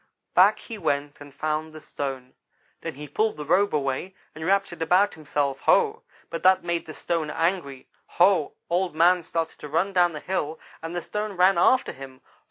[0.33, 2.33] "Back he went and found the stone.
[2.81, 5.59] Then he pulled the robe away, and wrapped it about himself.
[5.69, 6.01] Ho!
[6.31, 8.55] but that made the stone angry Ho!
[8.67, 12.21] Old man started to run down the hill, and the stone ran after him.